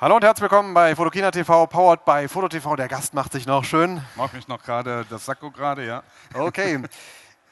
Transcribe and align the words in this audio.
Hallo 0.00 0.14
und 0.14 0.22
herzlich 0.22 0.42
willkommen 0.42 0.74
bei 0.74 0.94
Fotokina 0.94 1.32
TV, 1.32 1.66
powered 1.66 2.04
by 2.04 2.28
Foto 2.28 2.46
TV. 2.46 2.76
Der 2.76 2.86
Gast 2.86 3.14
macht 3.14 3.32
sich 3.32 3.46
noch 3.46 3.64
schön. 3.64 4.00
Macht 4.14 4.32
mich 4.32 4.46
noch 4.46 4.62
gerade 4.62 5.04
das 5.10 5.26
Sakko 5.26 5.50
gerade, 5.50 5.84
ja. 5.84 6.04
Okay. 6.32 6.80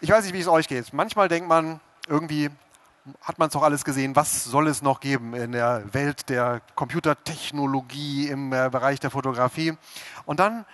Ich 0.01 0.11
weiß 0.11 0.23
nicht, 0.23 0.33
wie 0.33 0.43
es 0.43 0.47
euch 0.47 0.69
geht. 0.69 0.93
Manchmal 0.93 1.27
denkt 1.27 1.49
man, 1.49 1.81
irgendwie 2.07 2.51
hat 3.21 3.41
man 3.41 3.49
es 3.49 3.53
doch 3.55 3.65
alles 3.65 3.85
gesehen. 3.85 4.15
Was 4.15 4.45
soll 4.45 4.69
es 4.69 4.81
noch 4.81 5.01
geben 5.01 5.35
in 5.35 5.51
der 5.51 5.93
Welt 5.93 6.29
der 6.29 6.61
Computertechnologie 6.77 8.29
im 8.29 8.53
äh, 8.53 8.69
Bereich 8.71 9.01
der 9.01 9.11
Fotografie? 9.11 9.77
Und 10.25 10.39
dann 10.39 10.67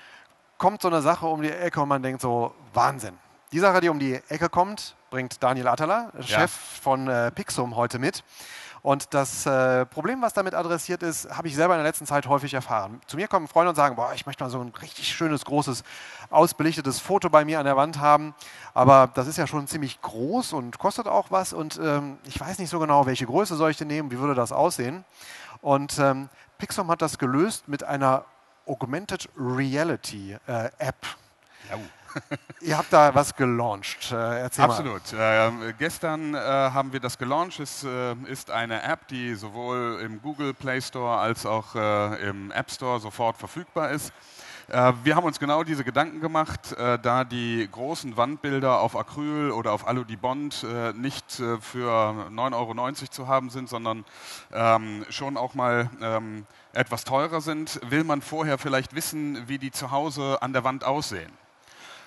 kommt 0.59 0.83
so 0.83 0.89
eine 0.89 1.01
Sache 1.01 1.25
um 1.25 1.41
die 1.41 1.51
Ecke 1.51 1.81
und 1.81 1.89
man 1.89 2.03
denkt 2.03 2.21
so, 2.21 2.55
Wahnsinn. 2.75 3.17
Die 3.51 3.61
Sache, 3.61 3.81
die 3.81 3.89
um 3.89 3.99
die 3.99 4.21
Ecke 4.29 4.51
kommt, 4.51 4.95
bringt 5.09 5.43
Daniel 5.43 5.69
Attala, 5.69 6.13
Chef 6.21 6.37
ja. 6.37 6.47
von 6.83 7.09
äh, 7.09 7.31
Pixum, 7.31 7.77
heute 7.77 7.99
mit. 7.99 8.23
Und 8.83 9.15
das 9.15 9.47
äh, 9.47 9.87
Problem, 9.87 10.23
was 10.23 10.33
damit 10.33 10.55
adressiert 10.55 11.05
ist, 11.05 11.31
habe 11.31 11.47
ich 11.47 11.55
selber 11.55 11.75
in 11.75 11.79
der 11.79 11.87
letzten 11.87 12.05
Zeit 12.05 12.27
häufig 12.27 12.53
erfahren. 12.53 13.01
Zu 13.07 13.17
mir 13.17 13.29
kommen 13.29 13.47
Freunde 13.47 13.71
und 13.71 13.77
sagen, 13.77 13.95
boah, 13.95 14.13
ich 14.13 14.27
möchte 14.27 14.43
mal 14.43 14.51
so 14.51 14.61
ein 14.61 14.73
richtig 14.83 15.09
schönes, 15.09 15.45
großes, 15.45 15.85
ausbelichtetes 16.31 16.99
Foto 16.99 17.31
bei 17.31 17.45
mir 17.45 17.61
an 17.61 17.65
der 17.65 17.77
Wand 17.77 18.01
haben. 18.01 18.35
Aber 18.75 19.09
das 19.15 19.29
ist 19.29 19.39
ja 19.39 19.47
schon 19.47 19.69
ziemlich 19.69 20.03
groß 20.03 20.53
und 20.53 20.81
kostet 20.81 21.07
auch 21.07 21.31
was. 21.31 21.53
Und 21.53 21.79
ähm, 21.81 22.19
ich 22.25 22.41
weiß 22.41 22.59
nicht 22.59 22.71
so 22.71 22.81
genau, 22.81 23.07
welche 23.07 23.25
Größe 23.25 23.55
soll 23.55 23.71
ich 23.71 23.77
denn 23.77 23.87
nehmen, 23.87 24.11
wie 24.11 24.19
würde 24.19 24.35
das 24.35 24.51
aussehen. 24.51 25.05
Und 25.61 26.01
ähm, 26.01 26.29
Pixum 26.59 26.91
hat 26.91 27.03
das 27.03 27.19
gelöst 27.19 27.69
mit 27.69 27.85
einer 27.85 28.25
Augmented 28.67 29.29
Reality 29.37 30.37
äh, 30.49 30.71
App. 30.79 31.07
Ja. 31.71 31.79
Ihr 32.61 32.79
habt 32.79 32.93
da 32.93 33.15
was 33.15 33.35
gelauncht. 33.35 34.13
Äh, 34.13 34.41
erzähl 34.41 34.65
Absolut. 34.65 35.13
Äh, 35.13 35.73
gestern 35.79 36.35
äh, 36.35 36.39
haben 36.39 36.93
wir 36.93 37.01
das 37.01 37.19
gelauncht. 37.19 37.61
Es 37.61 37.85
äh, 37.85 38.15
ist 38.27 38.51
eine 38.51 38.83
App, 38.83 39.09
die 39.09 39.35
sowohl 39.35 40.01
im 40.05 40.21
Google 40.23 40.55
Play 40.55 40.81
Store 40.81 41.19
als 41.19 41.47
auch 41.47 41.75
äh, 41.75 42.29
im 42.29 42.51
App 42.51 42.71
Store 42.71 43.01
sofort 43.01 43.37
verfügbar 43.37 43.91
ist. 43.91 44.13
Äh, 44.69 44.93
wir 45.03 45.17
haben 45.17 45.25
uns 45.25 45.39
genau 45.39 45.65
diese 45.65 45.85
Gedanken 45.85 46.21
gemacht, 46.21 46.75
da 46.77 47.25
die 47.25 47.69
großen 47.71 48.17
Wandbilder 48.17 48.81
auf 48.81 48.97
Acryl 48.97 49.51
oder 49.51 49.73
auf 49.73 49.87
Aludibond 49.87 50.65
nicht 50.95 51.33
für 51.33 52.29
9,90 52.31 52.55
Euro 52.55 52.93
zu 53.11 53.29
haben 53.29 53.51
sind, 53.51 53.69
sondern 53.69 54.05
ähm, 54.53 55.05
schon 55.11 55.37
auch 55.37 55.55
mal 55.55 55.91
ähm, 56.01 56.47
etwas 56.73 57.05
teurer 57.05 57.41
sind, 57.41 57.81
will 57.89 58.05
man 58.05 58.23
vorher 58.23 58.59
vielleicht 58.59 58.95
wissen, 58.95 59.49
wie 59.49 59.59
die 59.59 59.71
zu 59.71 59.91
Hause 59.91 60.39
an 60.41 60.53
der 60.53 60.65
Wand 60.65 60.85
aussehen. 60.85 61.31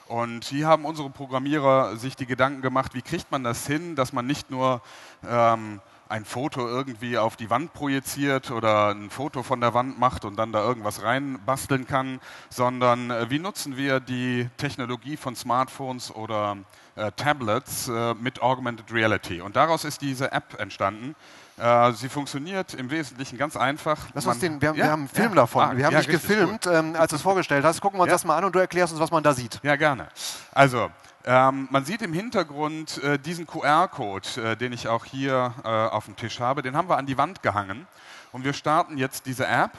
Und 0.08 0.46
hier 0.46 0.68
haben 0.68 0.86
unsere 0.86 1.10
Programmierer 1.10 1.98
sich 1.98 2.16
die 2.16 2.28
Gedanken 2.28 2.62
gemacht, 2.62 2.94
wie 2.94 3.02
kriegt 3.02 3.32
man 3.32 3.44
das 3.44 3.66
hin, 3.66 3.96
dass 3.96 4.14
man 4.14 4.28
nicht 4.28 4.52
nur 4.52 4.82
ähm, 5.28 5.82
ein 6.08 6.26
Foto 6.26 6.68
irgendwie 6.68 7.18
auf 7.18 7.36
die 7.36 7.50
Wand 7.50 7.74
projiziert 7.74 8.52
oder 8.52 8.90
ein 8.90 9.10
Foto 9.10 9.44
von 9.44 9.62
der 9.62 9.74
Wand 9.74 10.00
macht 10.00 10.26
und 10.26 10.36
dann 10.38 10.52
da 10.52 10.64
irgendwas 10.64 11.04
reinbasteln 11.04 11.88
kann, 11.88 12.20
sondern 12.50 13.12
äh, 13.12 13.30
wie 13.30 13.40
nutzen 13.40 13.78
wir 13.78 14.00
die 14.00 14.50
Technologie 14.58 15.18
von 15.18 15.36
Smartphones 15.36 16.14
oder 16.14 16.58
äh, 16.96 17.12
Tablets 17.16 17.88
äh, 17.88 18.14
mit 18.14 18.42
Augmented 18.42 18.92
Reality. 18.92 19.42
Und 19.42 19.56
daraus 19.56 19.84
ist 19.84 20.02
diese 20.02 20.32
App 20.32 20.60
entstanden. 20.60 21.16
Äh, 21.58 21.94
sie 21.94 22.10
funktioniert 22.10 22.74
im 22.74 22.92
Wesentlichen 22.92 23.38
ganz 23.38 23.56
einfach. 23.56 23.98
Lass 24.14 24.26
uns 24.26 24.40
den, 24.40 24.62
wir, 24.62 24.70
ja, 24.70 24.76
wir 24.76 24.92
haben 24.92 25.02
einen 25.02 25.10
Film 25.10 25.30
ja, 25.30 25.36
davon. 25.36 25.64
Ah, 25.64 25.78
wir 25.78 25.86
haben 25.86 25.94
ja, 25.94 26.00
dich 26.00 26.10
gefilmt, 26.10 26.68
ähm, 26.68 26.96
als 26.98 27.10
du 27.10 27.16
es 27.16 27.22
vorgestellt 27.22 27.64
hast. 27.64 27.82
Gucken 27.82 27.98
wir 28.00 28.04
uns 28.04 28.12
das 28.12 28.26
mal 28.26 28.38
an 28.38 28.46
und 28.46 28.54
du 28.54 28.60
erklärst 28.60 28.94
uns, 28.94 29.02
was 29.02 29.12
man 29.12 29.24
da 29.24 29.34
sieht. 29.34 29.60
Ja, 29.64 29.76
gerne. 29.76 30.08
Also, 30.52 30.90
ähm, 31.26 31.68
man 31.72 31.86
sieht 31.86 32.04
im 32.04 32.14
Hintergrund 32.14 33.02
äh, 33.04 33.18
diesen 33.18 33.48
QR-Code, 33.48 34.52
äh, 34.52 34.56
den 34.56 34.74
ich 34.74 34.88
auch 34.88 35.06
hier 35.06 35.56
äh, 35.64 35.68
auf 35.68 36.06
dem 36.06 36.16
Tisch 36.16 36.40
habe. 36.40 36.62
Den 36.62 36.78
haben 36.78 36.88
wir 36.88 36.98
an 36.98 37.08
die 37.08 37.18
Wand 37.18 37.42
gehangen. 37.42 37.88
Und 38.32 38.44
wir 38.44 38.54
starten 38.54 38.98
jetzt 38.98 39.26
diese 39.26 39.48
App 39.48 39.72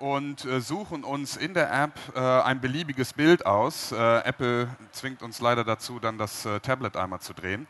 und 0.00 0.44
äh, 0.44 0.60
suchen 0.60 1.04
uns 1.04 1.36
in 1.36 1.54
der 1.54 1.72
App 1.72 1.92
äh, 2.16 2.20
ein 2.20 2.60
beliebiges 2.60 3.12
Bild 3.12 3.46
aus. 3.46 3.92
Apple 3.92 4.68
zwingt 4.90 5.22
uns 5.22 5.40
leider 5.40 5.62
dazu, 5.62 6.00
dann 6.00 6.18
das 6.18 6.48
Tablet 6.62 6.96
einmal 6.96 7.20
zu 7.20 7.32
drehen. 7.32 7.68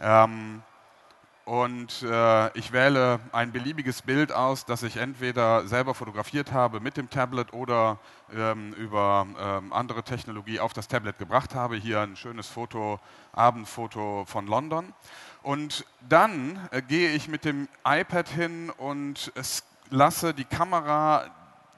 Ähm, 0.00 0.62
und 1.48 2.02
äh, 2.02 2.58
ich 2.58 2.72
wähle 2.72 3.20
ein 3.32 3.52
beliebiges 3.52 4.02
Bild 4.02 4.32
aus, 4.32 4.66
das 4.66 4.82
ich 4.82 4.98
entweder 4.98 5.66
selber 5.66 5.94
fotografiert 5.94 6.52
habe 6.52 6.78
mit 6.78 6.98
dem 6.98 7.08
Tablet 7.08 7.54
oder 7.54 7.98
ähm, 8.36 8.74
über 8.74 9.26
ähm, 9.40 9.72
andere 9.72 10.02
Technologie 10.02 10.60
auf 10.60 10.74
das 10.74 10.88
Tablet 10.88 11.18
gebracht 11.18 11.54
habe. 11.54 11.76
Hier 11.76 12.02
ein 12.02 12.16
schönes 12.16 12.48
Foto, 12.48 13.00
Abendfoto 13.32 14.26
von 14.26 14.46
London. 14.46 14.92
Und 15.42 15.86
dann 16.06 16.68
äh, 16.70 16.82
gehe 16.82 17.12
ich 17.12 17.28
mit 17.28 17.46
dem 17.46 17.66
iPad 17.82 18.28
hin 18.28 18.68
und 18.76 19.32
lasse 19.88 20.34
die 20.34 20.44
Kamera 20.44 21.30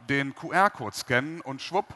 den 0.09 0.35
QR-Code 0.35 0.97
scannen 0.97 1.41
und 1.43 1.63
schwupp 1.63 1.95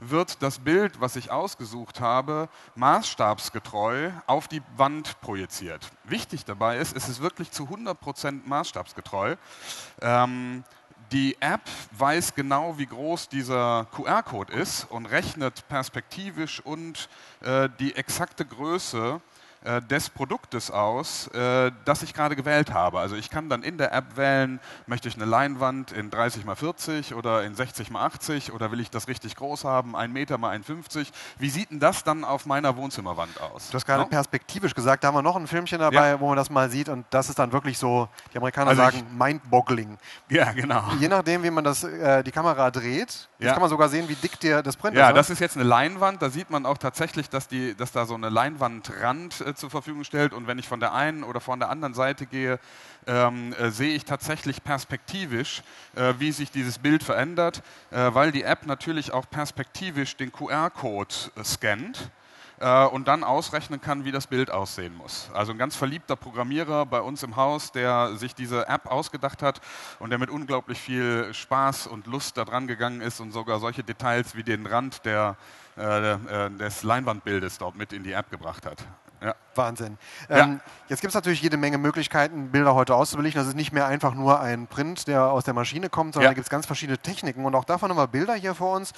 wird 0.00 0.42
das 0.42 0.58
Bild, 0.58 1.00
was 1.00 1.16
ich 1.16 1.30
ausgesucht 1.30 2.00
habe, 2.00 2.48
maßstabsgetreu 2.74 4.10
auf 4.26 4.48
die 4.48 4.62
Wand 4.76 5.20
projiziert. 5.20 5.90
Wichtig 6.04 6.44
dabei 6.44 6.78
ist, 6.78 6.96
es 6.96 7.08
ist 7.08 7.20
wirklich 7.20 7.50
zu 7.50 7.64
100% 7.64 8.40
maßstabsgetreu. 8.46 9.36
Ähm, 10.00 10.64
die 11.12 11.36
App 11.40 11.62
weiß 11.92 12.34
genau, 12.34 12.78
wie 12.78 12.86
groß 12.86 13.28
dieser 13.28 13.86
QR-Code 13.92 14.52
ist 14.52 14.84
und 14.90 15.06
rechnet 15.06 15.66
perspektivisch 15.68 16.60
und 16.60 17.08
äh, 17.40 17.68
die 17.80 17.96
exakte 17.96 18.44
Größe 18.44 19.20
äh, 19.62 19.82
des 19.82 20.08
Produktes 20.08 20.70
aus, 20.70 21.26
äh, 21.28 21.70
das 21.84 22.02
ich 22.02 22.14
gerade 22.14 22.34
gewählt 22.34 22.72
habe. 22.72 22.98
Also 22.98 23.14
ich 23.14 23.28
kann 23.28 23.50
dann 23.50 23.62
in 23.62 23.76
der 23.76 23.92
App 23.92 24.16
wählen, 24.16 24.58
möchte 24.86 25.08
ich 25.08 25.16
eine 25.16 25.26
Leinwand 25.26 25.92
in 25.92 26.10
30 26.10 26.46
x 26.46 26.58
40 26.58 27.14
oder 27.14 27.44
in 27.44 27.54
60 27.54 27.90
x 27.90 27.94
80 27.94 28.52
oder 28.52 28.72
will 28.72 28.80
ich 28.80 28.90
das 28.90 29.06
richtig 29.06 29.36
groß 29.36 29.64
haben, 29.64 29.94
1 29.94 30.14
Meter 30.14 30.38
mal 30.38 30.56
1,50. 30.56 31.08
Wie 31.38 31.50
sieht 31.50 31.70
denn 31.70 31.78
das 31.78 32.04
dann 32.04 32.24
auf 32.24 32.46
meiner 32.46 32.74
Wohnzimmerwand 32.74 33.38
aus? 33.38 33.68
Du 33.68 33.74
hast 33.74 33.84
gerade 33.84 34.04
no? 34.04 34.08
perspektivisch 34.08 34.74
gesagt, 34.74 35.04
da 35.04 35.08
haben 35.08 35.16
wir 35.16 35.22
noch 35.22 35.36
ein 35.36 35.46
Filmchen 35.46 35.78
dabei, 35.78 36.08
ja. 36.08 36.20
wo 36.20 36.28
man 36.28 36.38
das 36.38 36.48
mal 36.48 36.70
sieht 36.70 36.88
und 36.88 37.04
das 37.10 37.28
ist 37.28 37.38
dann 37.38 37.52
wirklich 37.52 37.76
so, 37.76 38.08
die 38.32 38.38
Amerikaner 38.38 38.70
also 38.70 38.80
sagen, 38.80 39.06
mind-boggling. 39.18 39.98
Ja, 40.30 40.52
genau. 40.52 40.84
Je 40.98 41.08
nachdem, 41.08 41.42
wie 41.42 41.50
man 41.50 41.64
das, 41.64 41.84
äh, 41.84 42.24
die 42.24 42.32
Kamera 42.32 42.70
dreht, 42.70 43.28
ja. 43.38 43.52
kann 43.52 43.60
man 43.60 43.68
sogar 43.68 43.90
sehen, 43.90 44.08
wie 44.08 44.14
dick 44.14 44.40
der, 44.40 44.62
das 44.62 44.76
Print 44.76 44.94
ist. 44.94 45.00
Ja, 45.00 45.12
das 45.12 45.28
ist 45.28 45.38
jetzt 45.38 45.56
eine 45.56 45.64
Leinwand, 45.64 46.22
da 46.22 46.30
sieht 46.30 46.48
man 46.48 46.64
auch 46.64 46.78
tatsächlich, 46.78 47.28
dass, 47.28 47.46
die, 47.46 47.74
dass 47.74 47.92
da 47.92 48.06
so 48.06 48.14
eine 48.14 48.30
Leinwandrand 48.30 49.49
äh, 49.50 49.54
zur 49.54 49.70
Verfügung 49.70 50.04
stellt. 50.04 50.32
Und 50.32 50.46
wenn 50.46 50.58
ich 50.58 50.68
von 50.68 50.80
der 50.80 50.94
einen 50.94 51.24
oder 51.24 51.40
von 51.40 51.58
der 51.58 51.70
anderen 51.70 51.94
Seite 51.94 52.26
gehe, 52.26 52.58
ähm, 53.06 53.52
äh, 53.54 53.70
sehe 53.70 53.94
ich 53.94 54.04
tatsächlich 54.04 54.62
perspektivisch, 54.62 55.62
äh, 55.96 56.14
wie 56.18 56.32
sich 56.32 56.50
dieses 56.50 56.78
Bild 56.78 57.02
verändert, 57.02 57.62
äh, 57.90 58.10
weil 58.12 58.32
die 58.32 58.42
App 58.42 58.66
natürlich 58.66 59.12
auch 59.12 59.28
perspektivisch 59.28 60.16
den 60.16 60.32
QR-Code 60.32 61.14
äh, 61.36 61.44
scannt 61.44 62.10
und 62.92 63.08
dann 63.08 63.24
ausrechnen 63.24 63.80
kann, 63.80 64.04
wie 64.04 64.12
das 64.12 64.26
Bild 64.26 64.50
aussehen 64.50 64.94
muss. 64.94 65.30
Also 65.32 65.50
ein 65.52 65.56
ganz 65.56 65.76
verliebter 65.76 66.14
Programmierer 66.14 66.84
bei 66.84 67.00
uns 67.00 67.22
im 67.22 67.36
Haus, 67.36 67.72
der 67.72 68.16
sich 68.16 68.34
diese 68.34 68.68
App 68.68 68.84
ausgedacht 68.84 69.42
hat 69.42 69.62
und 69.98 70.10
der 70.10 70.18
mit 70.18 70.28
unglaublich 70.28 70.78
viel 70.78 71.32
Spaß 71.32 71.86
und 71.86 72.06
Lust 72.06 72.36
daran 72.36 72.66
gegangen 72.66 73.00
ist 73.00 73.18
und 73.18 73.32
sogar 73.32 73.60
solche 73.60 73.82
Details 73.82 74.34
wie 74.34 74.42
den 74.42 74.66
Rand 74.66 75.06
der, 75.06 75.38
äh, 75.76 76.50
des 76.50 76.82
Leinwandbildes 76.82 77.56
dort 77.56 77.76
mit 77.76 77.94
in 77.94 78.04
die 78.04 78.12
App 78.12 78.30
gebracht 78.30 78.66
hat. 78.66 78.84
Ja. 79.56 79.62
Wahnsinn. 79.62 79.98
Ähm, 80.28 80.36
ja. 80.36 80.60
Jetzt 80.88 81.00
gibt 81.00 81.10
es 81.10 81.14
natürlich 81.14 81.42
jede 81.42 81.56
Menge 81.56 81.78
Möglichkeiten, 81.78 82.50
Bilder 82.50 82.74
heute 82.74 82.94
auszubelichten. 82.94 83.40
Das 83.40 83.48
ist 83.48 83.56
nicht 83.56 83.72
mehr 83.72 83.86
einfach 83.86 84.14
nur 84.14 84.40
ein 84.40 84.66
Print, 84.66 85.06
der 85.06 85.24
aus 85.26 85.44
der 85.44 85.54
Maschine 85.54 85.88
kommt, 85.88 86.14
sondern 86.14 86.28
ja. 86.28 86.30
da 86.30 86.34
gibt 86.34 86.46
es 86.46 86.50
ganz 86.50 86.66
verschiedene 86.66 86.98
Techniken. 86.98 87.44
Und 87.44 87.54
auch 87.54 87.64
davon 87.64 87.90
haben 87.90 87.96
wir 87.96 88.06
Bilder 88.06 88.34
hier 88.34 88.54
vor 88.54 88.76
uns. 88.76 88.92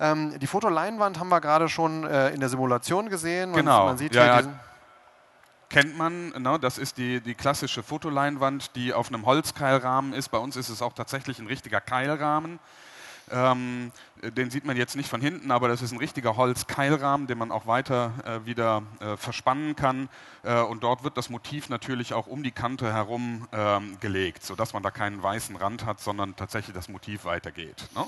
Ähm, 0.00 0.38
die 0.38 0.46
Fotoleinwand 0.46 1.18
haben 1.18 1.28
wir 1.28 1.40
gerade 1.40 1.68
schon 1.68 2.04
äh, 2.04 2.30
in 2.30 2.40
der 2.40 2.48
Simulation 2.48 3.08
gesehen. 3.08 3.52
Genau. 3.52 3.86
Man, 3.86 3.98
sieht 3.98 4.14
ja, 4.14 4.40
hier 4.40 4.54
kennt 5.72 5.96
man, 5.96 6.28
ne? 6.28 6.58
das 6.60 6.78
ist 6.78 6.98
die, 6.98 7.20
die 7.20 7.34
klassische 7.34 7.82
Fotoleinwand, 7.82 8.76
die 8.76 8.92
auf 8.92 9.08
einem 9.08 9.24
Holzkeilrahmen 9.24 10.12
ist. 10.12 10.28
Bei 10.28 10.38
uns 10.38 10.54
ist 10.56 10.68
es 10.68 10.82
auch 10.82 10.92
tatsächlich 10.92 11.38
ein 11.38 11.46
richtiger 11.46 11.80
Keilrahmen. 11.80 12.60
Ähm, 13.30 13.92
den 14.22 14.50
sieht 14.50 14.64
man 14.64 14.76
jetzt 14.76 14.96
nicht 14.96 15.08
von 15.08 15.20
hinten, 15.20 15.50
aber 15.50 15.68
das 15.68 15.82
ist 15.82 15.92
ein 15.92 15.98
richtiger 15.98 16.36
Holzkeilrahmen, 16.36 17.26
den 17.26 17.38
man 17.38 17.50
auch 17.50 17.66
weiter 17.66 18.12
äh, 18.24 18.46
wieder 18.46 18.82
äh, 19.00 19.16
verspannen 19.16 19.74
kann. 19.76 20.08
Äh, 20.42 20.60
und 20.60 20.82
dort 20.82 21.04
wird 21.04 21.16
das 21.16 21.30
Motiv 21.30 21.68
natürlich 21.68 22.14
auch 22.14 22.26
um 22.26 22.42
die 22.42 22.52
Kante 22.52 22.92
herum 22.92 23.48
ähm, 23.52 23.96
gelegt, 24.00 24.44
sodass 24.44 24.72
man 24.72 24.82
da 24.82 24.90
keinen 24.90 25.22
weißen 25.22 25.56
Rand 25.56 25.84
hat, 25.84 26.00
sondern 26.00 26.36
tatsächlich 26.36 26.74
das 26.74 26.88
Motiv 26.88 27.24
weitergeht. 27.24 27.88
Ne? 27.94 28.06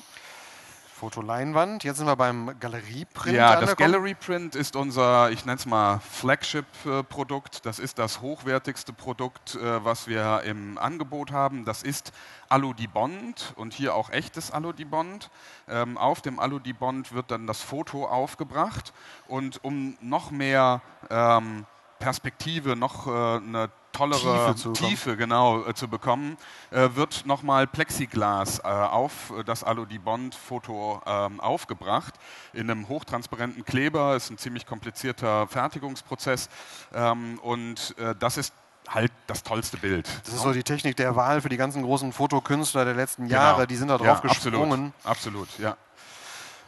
Fotoleinwand. 0.94 1.82
Jetzt 1.82 1.98
sind 1.98 2.06
wir 2.06 2.14
beim 2.14 2.54
Galerieprint. 2.60 3.36
Ja, 3.36 3.60
das 3.60 3.74
Gallery 3.76 4.14
Print 4.14 4.54
ist 4.54 4.76
unser, 4.76 5.30
ich 5.32 5.44
nenne 5.44 5.56
es 5.56 5.66
mal 5.66 5.98
Flagship-Produkt. 5.98 7.66
Das 7.66 7.80
ist 7.80 7.98
das 7.98 8.20
hochwertigste 8.20 8.92
Produkt, 8.92 9.56
äh, 9.56 9.84
was 9.84 10.06
wir 10.06 10.42
im 10.44 10.78
Angebot 10.78 11.32
haben. 11.32 11.64
Das 11.64 11.82
ist 11.82 12.12
Aludibond 12.48 13.54
und 13.56 13.74
hier 13.74 13.96
auch 13.96 14.10
echtes 14.10 14.52
Aludibond. 14.52 15.30
Ähm, 15.68 15.98
auf 15.98 16.22
dem 16.22 16.38
Aludibond 16.38 17.12
wird 17.12 17.32
dann 17.32 17.48
das 17.48 17.60
Foto 17.60 18.06
aufgebracht 18.06 18.92
und 19.26 19.64
um 19.64 19.98
noch 20.00 20.30
mehr 20.30 20.80
ähm, 21.10 21.66
Perspektive, 21.98 22.76
noch 22.76 23.08
äh, 23.08 23.10
eine 23.10 23.70
tollere 23.94 24.20
Tiefe 24.48 24.54
zu 24.56 24.72
Tiefe, 24.72 25.16
genau, 25.16 25.64
äh, 25.66 25.72
zu 25.74 25.88
bekommen, 25.88 26.36
äh, 26.70 26.90
wird 26.94 27.24
nochmal 27.24 27.66
Plexiglas 27.66 28.58
äh, 28.58 28.62
auf 28.64 29.32
das 29.46 29.64
Alu-Dibond-Foto 29.64 31.00
ähm, 31.06 31.40
aufgebracht 31.40 32.14
in 32.52 32.70
einem 32.70 32.88
hochtransparenten 32.88 33.64
Kleber. 33.64 34.16
Ist 34.16 34.30
ein 34.30 34.38
ziemlich 34.38 34.66
komplizierter 34.66 35.46
Fertigungsprozess 35.46 36.48
ähm, 36.92 37.38
und 37.42 37.94
äh, 37.98 38.14
das 38.18 38.36
ist 38.36 38.52
halt 38.88 39.12
das 39.26 39.42
tollste 39.42 39.78
Bild. 39.78 40.06
Das 40.26 40.34
ist 40.34 40.42
so 40.42 40.52
die 40.52 40.62
Technik 40.62 40.96
der 40.96 41.16
Wahl 41.16 41.40
für 41.40 41.48
die 41.48 41.56
ganzen 41.56 41.82
großen 41.82 42.12
Fotokünstler 42.12 42.84
der 42.84 42.92
letzten 42.94 43.26
Jahre. 43.26 43.54
Genau. 43.56 43.66
Die 43.66 43.76
sind 43.76 43.88
da 43.88 43.96
Ja, 43.96 43.98
drauf 44.14 44.20
gesprungen. 44.20 44.92
Absolut, 45.04 45.48
absolut 45.48 45.58
ja. 45.58 45.76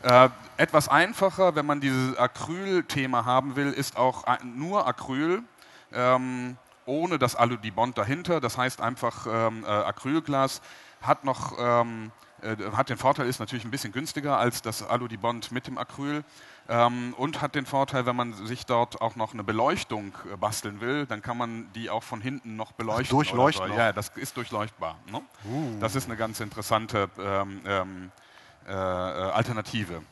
Äh, 0.02 0.30
etwas 0.56 0.88
einfacher, 0.88 1.54
wenn 1.56 1.66
man 1.66 1.80
dieses 1.80 2.16
Acryl-Thema 2.16 3.24
haben 3.24 3.56
will, 3.56 3.72
ist 3.72 3.96
auch 3.96 4.24
ein- 4.24 4.56
nur 4.56 4.86
Acryl, 4.86 5.42
ähm, 5.92 6.56
ohne 6.86 7.18
das 7.18 7.36
Alu-Dibond 7.36 7.98
dahinter. 7.98 8.40
Das 8.40 8.56
heißt 8.56 8.80
einfach 8.80 9.26
ähm, 9.28 9.64
äh, 9.64 9.68
Acrylglas 9.68 10.62
hat 11.02 11.24
noch 11.24 11.52
ähm, 11.58 12.10
äh, 12.42 12.56
hat 12.72 12.90
den 12.90 12.98
Vorteil, 12.98 13.26
ist 13.26 13.40
natürlich 13.40 13.64
ein 13.64 13.70
bisschen 13.70 13.92
günstiger 13.92 14.38
als 14.38 14.62
das 14.62 14.82
Alu-Dibond 14.82 15.52
mit 15.52 15.66
dem 15.66 15.78
Acryl 15.78 16.24
ähm, 16.68 17.14
und 17.16 17.40
hat 17.40 17.54
den 17.54 17.64
Vorteil, 17.64 18.06
wenn 18.06 18.16
man 18.16 18.34
sich 18.46 18.66
dort 18.66 19.00
auch 19.00 19.16
noch 19.16 19.32
eine 19.32 19.44
Beleuchtung 19.44 20.12
äh, 20.32 20.36
basteln 20.36 20.80
will, 20.80 21.06
dann 21.06 21.22
kann 21.22 21.38
man 21.38 21.72
die 21.74 21.90
auch 21.90 22.02
von 22.02 22.20
hinten 22.20 22.56
noch 22.56 22.72
beleuchten. 22.72 23.16
durchleuchten 23.16 23.64
oder 23.64 23.72
auch. 23.72 23.76
so. 23.76 23.82
Ja, 23.82 23.92
das 23.92 24.10
ist 24.16 24.36
durchleuchtbar. 24.36 24.96
Ne? 25.10 25.22
Das 25.80 25.94
ist 25.94 26.06
eine 26.06 26.16
ganz 26.16 26.40
interessante 26.40 27.08
ähm, 27.18 27.60
ähm, 27.66 28.12
äh, 28.66 28.72
äh, 28.72 28.74
Alternative. 28.74 30.02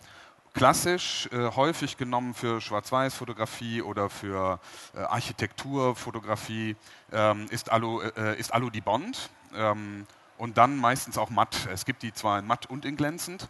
Klassisch, 0.55 1.29
äh, 1.33 1.51
häufig 1.56 1.97
genommen 1.97 2.33
für 2.33 2.61
Schwarz-Weiß-Fotografie 2.61 3.83
oder 3.83 4.09
für 4.09 4.61
äh, 4.95 5.01
Architekturfotografie 5.01 6.77
ähm, 7.12 7.49
ist 7.51 7.73
Alu, 7.73 8.01
äh, 8.01 8.39
ist 8.39 8.55
Alu 8.55 8.71
Dibond. 8.71 9.31
Ähm, 9.56 10.06
und 10.38 10.58
dann 10.58 10.76
meistens 10.76 11.19
auch 11.19 11.31
matt. 11.31 11.69
Es 11.72 11.84
gibt 11.84 12.02
die 12.02 12.12
zwar 12.12 12.38
in 12.38 12.46
matt 12.46 12.66
und 12.66 12.84
in 12.84 12.96
glänzend, 12.96 13.48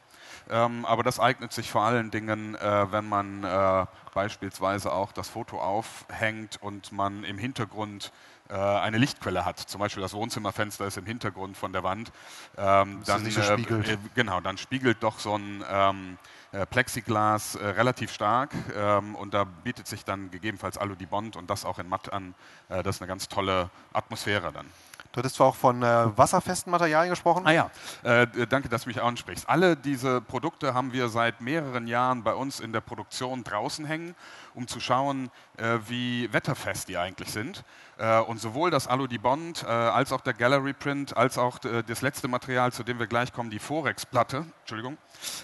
ähm, 0.50 0.84
aber 0.84 1.02
das 1.02 1.20
eignet 1.20 1.52
sich 1.52 1.70
vor 1.70 1.82
allen 1.82 2.10
Dingen, 2.10 2.54
äh, 2.54 2.92
wenn 2.92 3.08
man 3.08 3.44
äh, 3.44 3.86
beispielsweise 4.12 4.92
auch 4.92 5.12
das 5.12 5.28
Foto 5.28 5.60
aufhängt 5.60 6.62
und 6.62 6.92
man 6.92 7.24
im 7.24 7.38
Hintergrund 7.38 8.12
äh, 8.50 8.54
eine 8.54 8.98
Lichtquelle 8.98 9.44
hat. 9.46 9.58
Zum 9.58 9.80
Beispiel 9.80 10.02
das 10.02 10.12
Wohnzimmerfenster 10.12 10.86
ist 10.86 10.98
im 10.98 11.06
Hintergrund 11.06 11.56
von 11.56 11.72
der 11.72 11.82
Wand. 11.82 12.12
Ähm, 12.58 13.02
dann, 13.06 13.30
so 13.30 13.40
äh, 13.40 13.44
spiegelt. 13.44 13.88
äh, 13.88 13.96
genau, 14.14 14.40
dann 14.40 14.58
spiegelt 14.58 15.02
doch 15.02 15.18
so 15.18 15.36
ein 15.36 15.64
ähm, 15.68 16.18
äh, 16.52 16.66
Plexiglas 16.66 17.58
relativ 17.58 18.12
stark 18.12 18.52
ähm, 18.76 19.14
und 19.14 19.32
da 19.32 19.44
bietet 19.44 19.86
sich 19.86 20.04
dann 20.04 20.30
gegebenenfalls 20.30 20.76
Alu 20.76 20.94
Dibond 20.94 21.36
und 21.36 21.48
das 21.48 21.64
auch 21.64 21.78
in 21.78 21.88
matt 21.88 22.12
an. 22.12 22.34
Das 22.68 22.96
ist 22.96 23.02
eine 23.02 23.08
ganz 23.08 23.28
tolle 23.28 23.70
Atmosphäre 23.92 24.52
dann. 24.52 24.66
Du 25.14 25.18
hattest 25.20 25.36
zwar 25.36 25.46
auch 25.46 25.54
von 25.54 25.80
äh, 25.80 26.18
wasserfesten 26.18 26.72
Materialien 26.72 27.10
gesprochen. 27.10 27.46
Ah 27.46 27.52
ja, 27.52 27.70
äh, 28.02 28.26
danke, 28.48 28.68
dass 28.68 28.82
du 28.82 28.88
mich 28.88 29.00
ansprichst. 29.00 29.48
Alle 29.48 29.76
diese 29.76 30.20
Produkte 30.20 30.74
haben 30.74 30.92
wir 30.92 31.08
seit 31.08 31.40
mehreren 31.40 31.86
Jahren 31.86 32.24
bei 32.24 32.34
uns 32.34 32.58
in 32.58 32.72
der 32.72 32.80
Produktion 32.80 33.44
draußen 33.44 33.84
hängen, 33.84 34.16
um 34.54 34.66
zu 34.66 34.80
schauen, 34.80 35.30
äh, 35.56 35.78
wie 35.86 36.32
wetterfest 36.32 36.88
die 36.88 36.98
eigentlich 36.98 37.30
sind. 37.30 37.62
Äh, 37.98 38.20
und 38.20 38.40
sowohl 38.40 38.70
das 38.70 38.88
Alu 38.88 39.06
Dibond 39.06 39.62
äh, 39.62 39.66
als 39.66 40.12
auch 40.12 40.20
der 40.20 40.34
Gallery 40.34 40.72
Print, 40.72 41.16
als 41.16 41.38
auch 41.38 41.62
äh, 41.64 41.82
das 41.82 42.02
letzte 42.02 42.26
Material, 42.28 42.72
zu 42.72 42.82
dem 42.82 42.98
wir 42.98 43.06
gleich 43.06 43.32
kommen, 43.32 43.50
die 43.50 43.58
Forex-Platte, 43.58 44.46
Entschuldigung, 44.60 44.98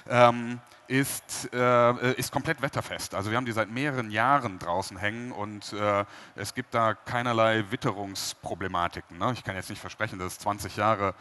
ähm, 0.08 0.60
ist, 0.88 1.44
ist 1.44 2.32
komplett 2.32 2.62
wetterfest. 2.62 3.14
Also 3.14 3.30
wir 3.30 3.36
haben 3.36 3.44
die 3.44 3.52
seit 3.52 3.70
mehreren 3.70 4.10
Jahren 4.10 4.58
draußen 4.58 4.96
hängen 4.96 5.30
und 5.30 5.72
es 6.34 6.52
gibt 6.52 6.74
da 6.74 6.94
keinerlei 6.94 7.64
Witterungsproblematiken. 7.70 9.16
Ne? 9.16 9.32
Ich 9.34 9.44
kann 9.44 9.54
jetzt 9.54 9.70
nicht 9.70 9.80
versprechen, 9.80 10.18
dass 10.18 10.32
es 10.32 10.38
20 10.40 10.74
Jahre 10.74 11.14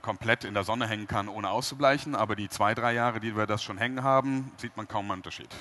komplett 0.00 0.44
in 0.44 0.54
der 0.54 0.64
Sonne 0.64 0.88
hängen 0.88 1.06
kann, 1.06 1.28
ohne 1.28 1.50
auszubleichen, 1.50 2.14
aber 2.14 2.34
die 2.34 2.48
zwei, 2.48 2.74
drei 2.74 2.94
Jahre, 2.94 3.20
die 3.20 3.36
wir 3.36 3.46
das 3.46 3.62
schon 3.62 3.76
hängen 3.76 4.02
haben, 4.02 4.50
sieht 4.56 4.74
man 4.78 4.88
kaum 4.88 5.10
einen 5.10 5.18
Unterschied. 5.18 5.54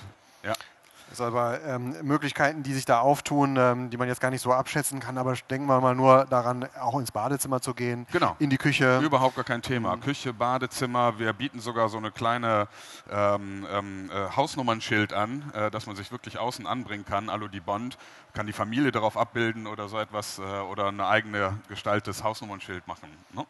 Sind 1.15 1.25
aber 1.27 1.61
ähm, 1.63 1.95
Möglichkeiten, 2.03 2.63
die 2.63 2.73
sich 2.73 2.85
da 2.85 2.99
auftun, 2.99 3.55
ähm, 3.57 3.89
die 3.89 3.97
man 3.97 4.07
jetzt 4.07 4.19
gar 4.21 4.31
nicht 4.31 4.41
so 4.41 4.51
abschätzen 4.53 4.99
kann. 4.99 5.17
Aber 5.17 5.33
denken 5.49 5.67
wir 5.67 5.79
mal 5.81 5.95
nur 5.95 6.25
daran, 6.25 6.67
auch 6.79 6.99
ins 6.99 7.11
Badezimmer 7.11 7.61
zu 7.61 7.73
gehen, 7.73 8.05
Genau. 8.11 8.35
in 8.39 8.49
die 8.49 8.57
Küche. 8.57 8.99
Überhaupt 8.99 9.35
gar 9.35 9.45
kein 9.45 9.61
Thema. 9.61 9.95
Küche, 9.97 10.33
Badezimmer, 10.33 11.17
wir 11.19 11.33
bieten 11.33 11.59
sogar 11.59 11.89
so 11.89 11.97
eine 11.97 12.11
kleine 12.11 12.67
ähm, 13.09 13.65
ähm, 13.71 14.09
äh, 14.11 14.35
Hausnummernschild 14.35 15.13
an, 15.13 15.51
äh, 15.53 15.71
dass 15.71 15.87
man 15.87 15.95
sich 15.95 16.11
wirklich 16.11 16.37
außen 16.37 16.67
anbringen 16.67 17.05
kann, 17.05 17.29
Alu 17.29 17.47
die 17.47 17.59
Bond, 17.59 17.97
kann 18.33 18.47
die 18.47 18.53
Familie 18.53 18.91
darauf 18.91 19.17
abbilden 19.17 19.67
oder 19.67 19.87
so 19.87 19.97
etwas 19.97 20.39
äh, 20.39 20.41
oder 20.41 20.87
eine 20.87 21.07
eigene 21.07 21.57
gestaltetes 21.69 22.23
Hausnummernschild 22.23 22.87
machen. 22.87 23.09
Ne? 23.33 23.45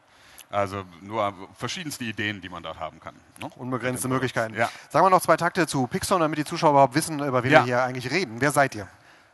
Also 0.55 0.83
nur 1.01 1.33
verschiedenste 1.57 2.05
Ideen, 2.05 2.39
die 2.39 2.47
man 2.47 2.63
dort 2.63 2.79
haben 2.79 3.01
kann. 3.01 3.13
Ne? 3.41 3.49
Unbegrenzte 3.57 4.07
Möglichkeiten. 4.07 4.53
Ja. 4.55 4.69
Sagen 4.89 5.05
wir 5.05 5.09
noch 5.09 5.21
zwei 5.21 5.35
Takte 5.35 5.67
zu 5.67 5.85
Pixon, 5.85 6.21
damit 6.21 6.39
die 6.39 6.45
Zuschauer 6.45 6.71
überhaupt 6.71 6.95
wissen, 6.95 7.19
über 7.19 7.43
wen 7.43 7.51
Ja. 7.51 7.59
wir 7.59 7.65
hier 7.65 7.83
eigentlich 7.83 8.09
reden. 8.09 8.39
Wer 8.39 8.51
seid 8.51 8.73
ihr? 8.73 8.87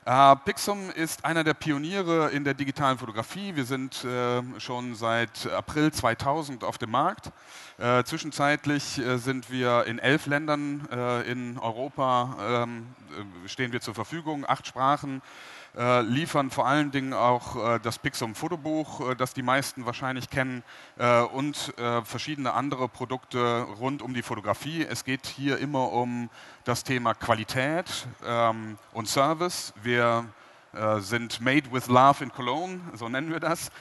Äh, 0.03 0.35
Pixum 0.37 0.89
ist 0.89 1.23
einer 1.23 1.43
der 1.43 1.53
Pioniere 1.53 2.31
in 2.31 2.43
der 2.43 2.55
digitalen 2.55 2.97
Fotografie. 2.97 3.55
Wir 3.55 3.65
sind 3.65 4.03
äh, 4.03 4.41
schon 4.59 4.95
seit 4.95 5.45
April 5.51 5.91
2000 5.91 6.63
auf 6.63 6.79
dem 6.79 6.89
Markt. 6.89 7.31
Äh, 7.77 8.03
zwischenzeitlich 8.03 8.97
äh, 8.97 9.17
sind 9.17 9.51
wir 9.51 9.85
in 9.85 9.99
elf 9.99 10.25
Ländern 10.25 10.87
äh, 10.91 11.21
in 11.31 11.59
Europa, 11.59 12.63
ähm, 12.63 12.87
äh, 13.45 13.47
stehen 13.47 13.71
wir 13.73 13.81
zur 13.81 13.93
Verfügung, 13.93 14.43
acht 14.47 14.65
Sprachen. 14.65 15.21
Äh, 15.77 16.01
liefern 16.01 16.49
vor 16.51 16.67
allen 16.67 16.91
Dingen 16.91 17.13
auch 17.13 17.55
äh, 17.75 17.79
das 17.79 17.97
Pixum 17.97 18.35
Fotobuch, 18.35 19.11
äh, 19.11 19.15
das 19.15 19.33
die 19.33 19.41
meisten 19.41 19.85
wahrscheinlich 19.85 20.29
kennen, 20.29 20.63
äh, 20.97 21.21
und 21.21 21.73
äh, 21.77 22.01
verschiedene 22.03 22.51
andere 22.53 22.89
Produkte 22.89 23.65
rund 23.79 24.01
um 24.01 24.13
die 24.13 24.21
Fotografie. 24.21 24.85
Es 24.85 25.05
geht 25.05 25.25
hier 25.27 25.59
immer 25.59 25.93
um 25.93 26.29
das 26.65 26.83
Thema 26.83 27.13
Qualität 27.13 27.85
ähm, 28.25 28.77
und 28.91 29.07
Service. 29.07 29.73
Wir 29.81 30.25
äh, 30.73 30.99
sind 30.99 31.39
Made 31.39 31.71
with 31.71 31.87
Love 31.87 32.21
in 32.25 32.33
Cologne, 32.33 32.81
so 32.93 33.07
nennen 33.07 33.29
wir 33.31 33.39
das, 33.39 33.71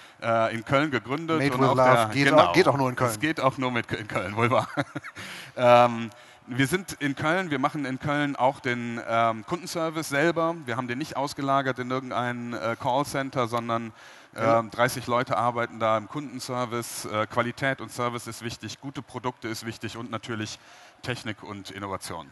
in 0.52 0.64
Köln 0.64 0.90
gegründet. 0.92 1.38
Made 1.38 1.54
und 1.54 1.60
with 1.60 1.68
auch 1.70 1.74
Love 1.74 1.96
der, 1.96 2.06
geht 2.08 2.24
genau, 2.28 2.42
auch- 2.44 2.52
geht 2.52 2.68
auch 2.68 2.76
nur 2.76 2.88
in 2.90 2.94
Köln. 2.96 3.10
Es 3.10 3.18
geht 3.18 3.40
auch 3.40 3.58
nur 3.58 3.72
mit 3.72 3.90
in 3.90 4.06
Köln, 4.06 4.36
wohl 4.36 4.50
wahr. 4.50 4.68
ähm, 5.56 6.10
wir 6.56 6.66
sind 6.66 6.94
in 7.00 7.14
Köln, 7.14 7.50
wir 7.50 7.58
machen 7.60 7.84
in 7.84 7.98
Köln 8.00 8.34
auch 8.34 8.58
den 8.60 9.00
ähm, 9.08 9.44
Kundenservice 9.46 10.08
selber. 10.08 10.56
Wir 10.66 10.76
haben 10.76 10.88
den 10.88 10.98
nicht 10.98 11.16
ausgelagert 11.16 11.78
in 11.78 11.90
irgendein 11.90 12.52
äh, 12.54 12.76
Callcenter, 12.80 13.46
sondern 13.46 13.92
Ja. 14.34 14.58
ähm, 14.60 14.70
30 14.70 15.06
Leute 15.06 15.36
arbeiten 15.36 15.78
da 15.78 15.96
im 15.96 16.08
Kundenservice. 16.08 17.04
Äh, 17.06 17.26
Qualität 17.28 17.80
und 17.80 17.92
Service 17.92 18.26
ist 18.26 18.42
wichtig, 18.42 18.80
gute 18.80 19.00
Produkte 19.02 19.48
ist 19.48 19.64
wichtig 19.64 19.96
und 19.96 20.10
natürlich 20.10 20.58
Technik 21.02 21.42
und 21.42 21.70
Innovation. 21.70 22.28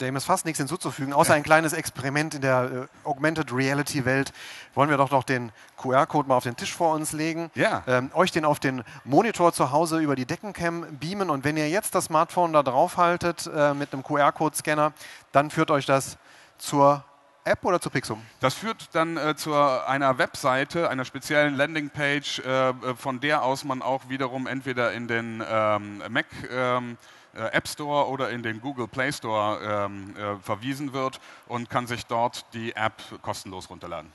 Dem 0.00 0.16
ist 0.16 0.24
fast 0.24 0.44
nichts 0.46 0.58
hinzuzufügen, 0.58 1.12
außer 1.12 1.34
ein 1.34 1.42
kleines 1.42 1.72
Experiment 1.72 2.34
in 2.34 2.40
der 2.40 2.88
äh, 3.04 3.08
Augmented 3.08 3.52
Reality 3.52 4.04
Welt. 4.04 4.32
Wollen 4.74 4.88
wir 4.88 4.96
doch 4.96 5.10
noch 5.10 5.24
den 5.24 5.52
QR-Code 5.76 6.28
mal 6.28 6.36
auf 6.36 6.44
den 6.44 6.56
Tisch 6.56 6.74
vor 6.74 6.94
uns 6.94 7.12
legen, 7.12 7.50
Ja. 7.54 7.82
ähm, 7.86 8.10
euch 8.14 8.30
den 8.32 8.44
auf 8.44 8.58
den 8.60 8.82
Monitor 9.04 9.52
zu 9.52 9.72
Hause 9.72 9.98
über 9.98 10.16
die 10.16 10.24
Deckencam 10.26 10.86
beamen 10.98 11.28
und 11.30 11.44
wenn 11.44 11.56
ihr 11.56 11.68
jetzt 11.68 11.94
das 11.94 12.06
Smartphone 12.06 12.52
da 12.52 12.62
drauf 12.62 12.96
haltet 12.96 13.50
äh, 13.54 13.74
mit 13.74 13.92
einem 13.92 14.02
QR-Code-Scanner, 14.02 14.92
dann 15.32 15.50
führt 15.50 15.70
euch 15.70 15.86
das 15.86 16.16
zur 16.58 17.04
App 17.50 17.64
oder 17.64 17.80
zu 17.80 17.90
Pixum? 17.90 18.22
Das 18.40 18.54
führt 18.54 18.88
dann 18.94 19.16
äh, 19.16 19.34
zu 19.36 19.54
einer 19.54 20.18
Webseite, 20.18 20.88
einer 20.88 21.04
speziellen 21.04 21.54
Landingpage, 21.56 22.38
äh, 22.40 22.68
äh, 22.70 22.74
von 22.96 23.20
der 23.20 23.42
aus 23.42 23.64
man 23.64 23.82
auch 23.82 24.08
wiederum 24.08 24.46
entweder 24.46 24.92
in 24.92 25.08
den 25.08 25.42
ähm, 25.48 26.02
Mac 26.08 26.26
ähm, 26.50 26.96
äh, 27.34 27.42
App 27.52 27.68
Store 27.68 28.08
oder 28.08 28.30
in 28.30 28.42
den 28.42 28.60
Google 28.60 28.88
Play 28.88 29.12
Store 29.12 29.58
ähm, 29.86 30.14
äh, 30.16 30.36
verwiesen 30.42 30.92
wird 30.92 31.20
und 31.46 31.68
kann 31.70 31.86
sich 31.86 32.06
dort 32.06 32.46
die 32.54 32.74
App 32.74 32.94
kostenlos 33.22 33.68
runterladen. 33.70 34.10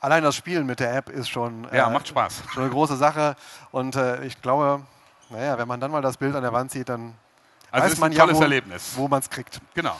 Allein 0.00 0.22
das 0.22 0.36
Spielen 0.36 0.64
mit 0.66 0.80
der 0.80 0.94
App 0.94 1.08
ist 1.08 1.28
schon, 1.28 1.66
Ja, 1.72 1.88
macht 1.90 2.08
Spaß. 2.08 2.42
schon 2.52 2.62
eine 2.64 2.72
große 2.72 2.96
Sache 2.96 3.34
und 3.72 3.96
ich 4.22 4.40
glaube, 4.40 4.82
naja, 5.28 5.58
wenn 5.58 5.66
man 5.66 5.80
dann 5.80 5.90
mal 5.90 6.02
das 6.02 6.16
Bild 6.16 6.34
an 6.36 6.42
der 6.42 6.52
Wand 6.52 6.70
sieht, 6.70 6.88
dann 6.88 7.14
Also 7.72 7.84
weiß 7.84 7.92
ist 7.94 7.98
man 7.98 8.12
ein 8.12 8.16
ja, 8.16 8.22
tolles 8.22 8.38
wo, 8.38 8.42
Erlebnis. 8.42 8.92
wo 8.94 9.08
man 9.08 9.18
es 9.20 9.28
kriegt. 9.28 9.60
Genau. 9.74 9.96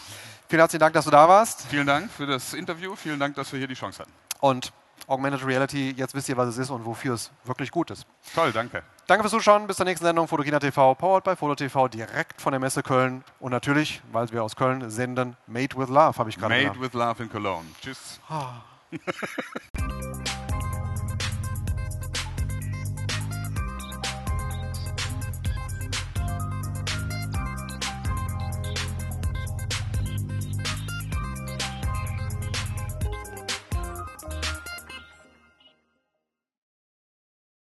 Vielen 0.48 0.60
herzlichen 0.60 0.80
Dank, 0.80 0.94
dass 0.94 1.04
du 1.04 1.10
da 1.10 1.28
warst. 1.28 1.66
Vielen 1.68 1.86
Dank 1.86 2.10
für 2.10 2.26
das 2.26 2.54
Interview. 2.54 2.96
Vielen 2.96 3.20
Dank, 3.20 3.34
dass 3.36 3.52
wir 3.52 3.58
hier 3.58 3.68
die 3.68 3.74
Chance 3.74 4.00
hatten. 4.00 4.12
Und 4.40 4.72
Augmented 5.06 5.44
Reality, 5.46 5.94
jetzt 5.96 6.14
wisst 6.14 6.28
ihr, 6.28 6.36
was 6.36 6.48
es 6.48 6.58
ist 6.58 6.70
und 6.70 6.84
wofür 6.86 7.14
es 7.14 7.30
wirklich 7.44 7.70
gut 7.70 7.90
ist. 7.90 8.06
Toll, 8.34 8.50
danke. 8.52 8.82
Danke 9.06 9.24
fürs 9.24 9.32
Zuschauen. 9.32 9.66
Bis 9.66 9.76
zur 9.76 9.84
nächsten 9.84 10.04
Sendung 10.06 10.26
Fotokina 10.26 10.58
TV, 10.58 10.94
powered 10.94 11.24
by 11.24 11.36
Foto 11.36 11.54
TV, 11.54 11.88
direkt 11.88 12.40
von 12.40 12.52
der 12.52 12.60
Messe 12.60 12.82
Köln. 12.82 13.24
Und 13.40 13.52
natürlich, 13.52 14.02
weil 14.10 14.30
wir 14.32 14.42
aus 14.42 14.56
Köln 14.56 14.88
senden, 14.90 15.36
Made 15.46 15.76
with 15.76 15.88
Love, 15.88 16.18
habe 16.18 16.30
ich 16.30 16.38
gerade 16.38 16.54
Made 16.54 16.78
gesagt. 16.78 16.80
with 16.80 16.92
Love 16.94 17.22
in 17.22 17.30
Cologne. 17.30 17.66
Tschüss. 17.82 18.20